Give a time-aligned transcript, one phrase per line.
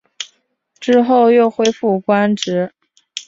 [0.79, 2.71] 之后又恢复官职。